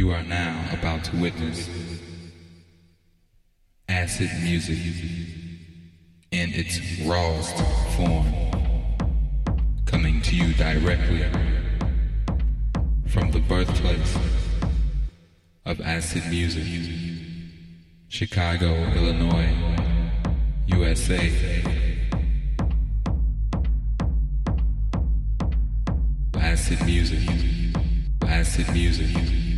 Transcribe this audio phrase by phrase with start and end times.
[0.00, 1.68] You are now about to witness
[3.86, 4.78] acid music
[6.30, 7.54] in its rawest
[7.98, 8.32] form,
[9.84, 11.26] coming to you directly
[13.08, 14.16] from the birthplace
[15.66, 16.64] of acid music,
[18.08, 19.54] Chicago, Illinois,
[20.68, 21.30] USA.
[26.38, 27.28] Acid music,
[28.26, 29.49] acid music,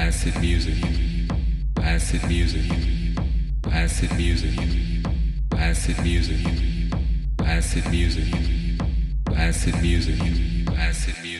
[0.00, 0.82] acid music,
[1.82, 2.64] acid music,
[3.70, 4.58] acid music,
[5.58, 6.46] acid music,
[7.44, 8.34] acid music,
[9.36, 10.18] acid music,
[10.78, 11.39] acid music,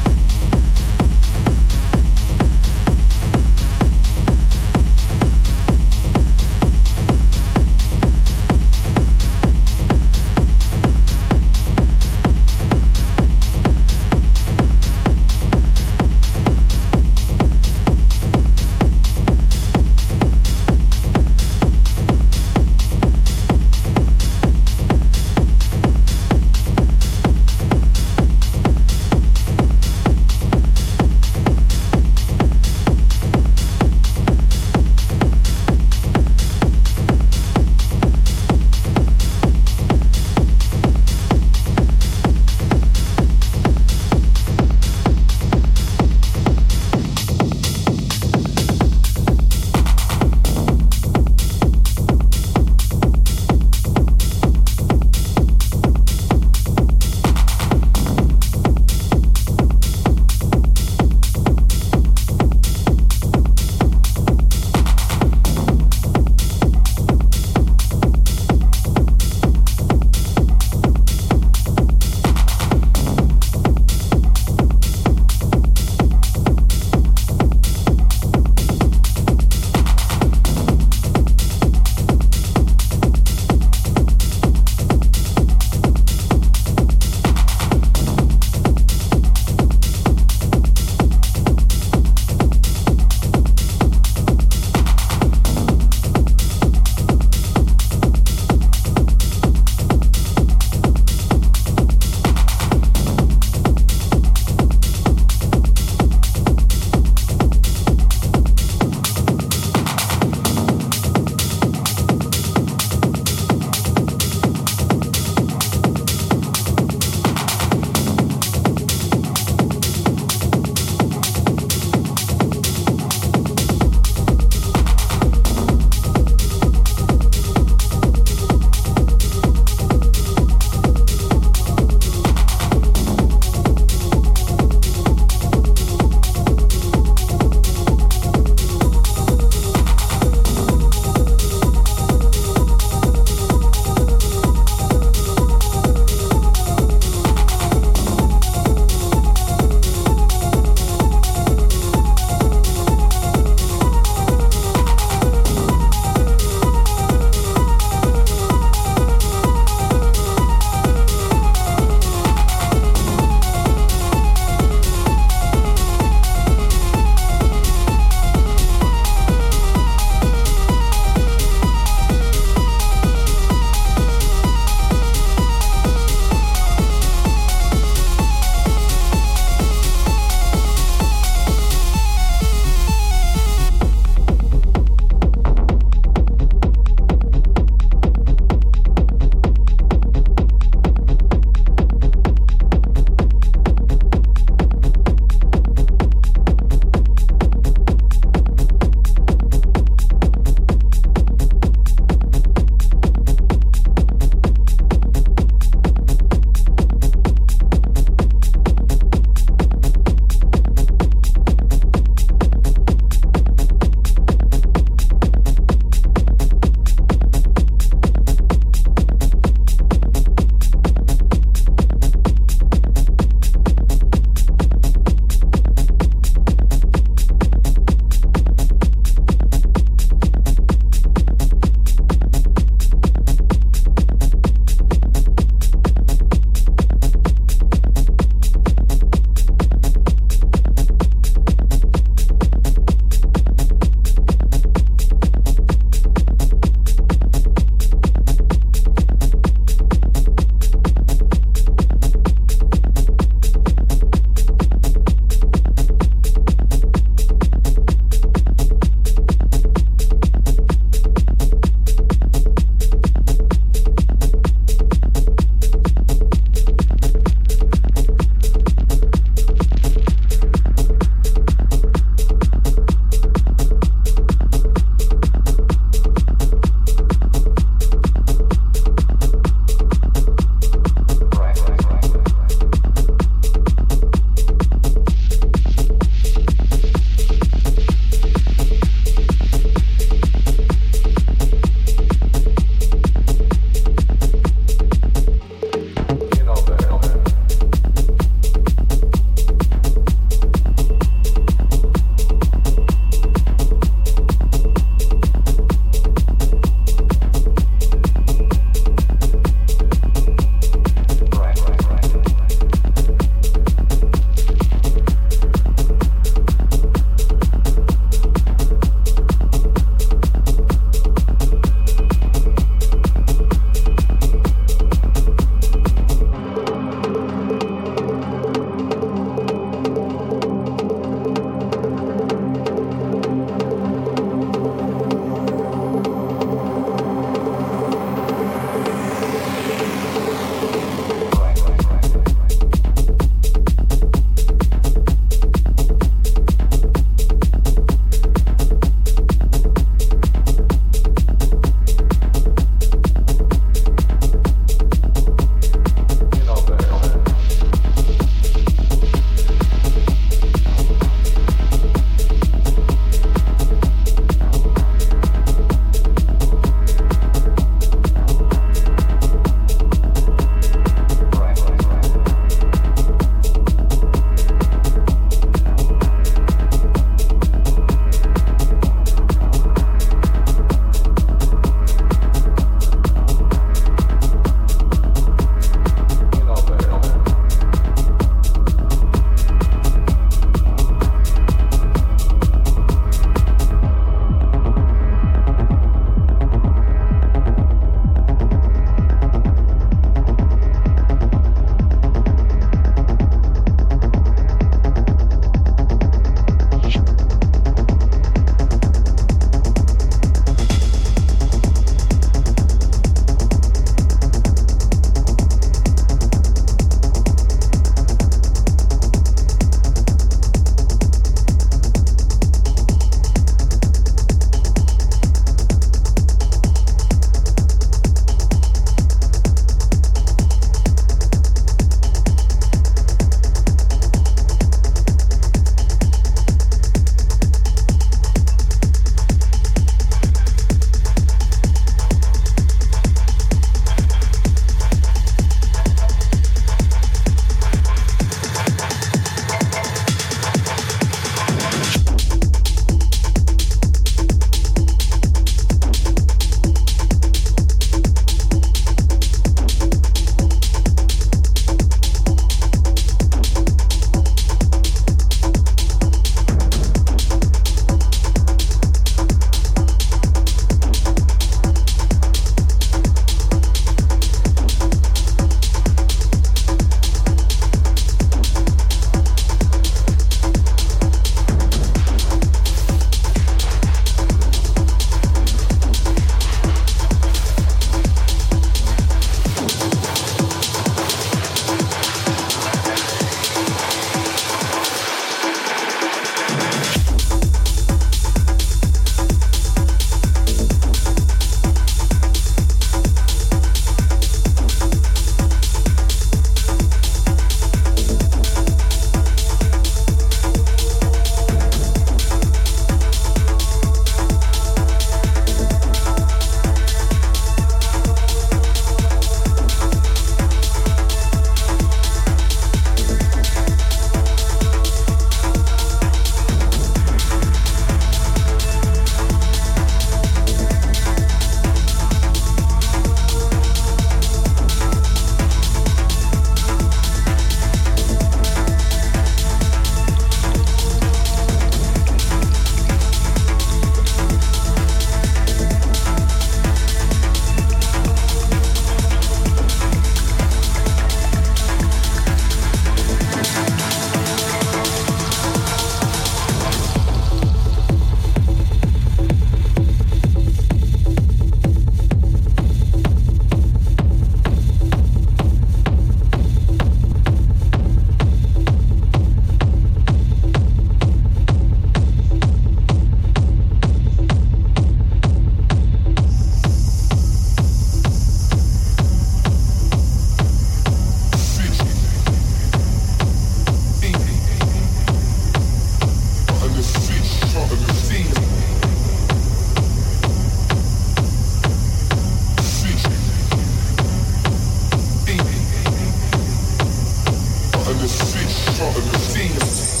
[598.81, 600.00] front of your.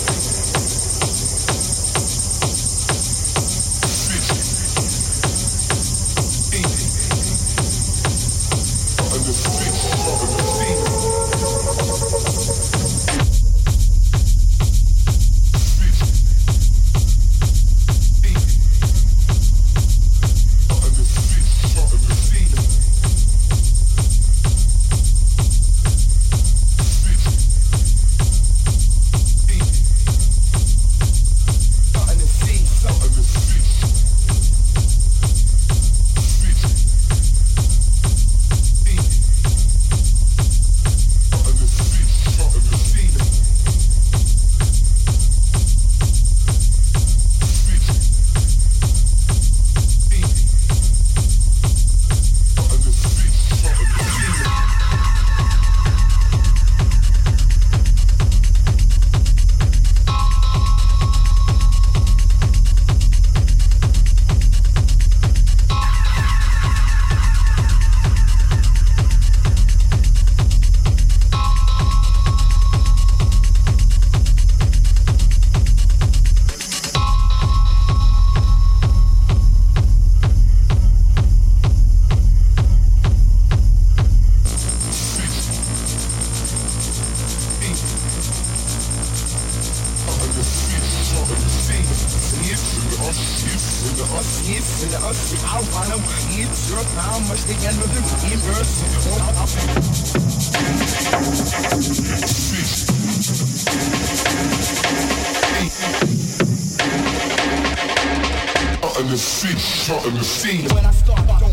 [109.11, 110.73] the scene, charting the scene.
[110.73, 111.50] When I start, I